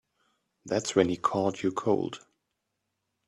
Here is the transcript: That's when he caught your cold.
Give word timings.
That's 0.65 0.95
when 0.95 1.09
he 1.09 1.15
caught 1.15 1.61
your 1.61 1.73
cold. 1.73 2.25